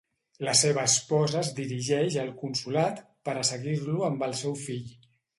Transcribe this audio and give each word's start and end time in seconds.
La 0.45 0.53
seva 0.59 0.83
esposa 0.91 1.41
es 1.41 1.49
dirigeix 1.59 2.17
al 2.21 2.31
consolat 2.39 3.01
per 3.29 3.35
a 3.41 3.43
seguir-lo 3.51 3.99
amb 4.07 4.25
el 4.29 4.33
seu 4.41 4.57
fill. 4.63 4.89